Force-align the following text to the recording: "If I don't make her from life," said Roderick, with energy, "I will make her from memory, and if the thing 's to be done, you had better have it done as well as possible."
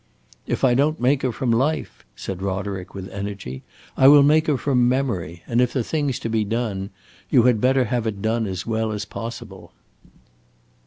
"If 0.47 0.63
I 0.63 0.73
don't 0.73 0.99
make 0.99 1.21
her 1.21 1.31
from 1.31 1.51
life," 1.51 2.03
said 2.15 2.41
Roderick, 2.41 2.95
with 2.95 3.07
energy, 3.09 3.61
"I 3.95 4.07
will 4.07 4.23
make 4.23 4.47
her 4.47 4.57
from 4.57 4.89
memory, 4.89 5.43
and 5.45 5.61
if 5.61 5.73
the 5.73 5.83
thing 5.83 6.11
's 6.11 6.17
to 6.21 6.27
be 6.27 6.43
done, 6.43 6.89
you 7.29 7.43
had 7.43 7.61
better 7.61 7.85
have 7.85 8.07
it 8.07 8.19
done 8.19 8.47
as 8.47 8.65
well 8.65 8.91
as 8.93 9.05
possible." 9.05 9.73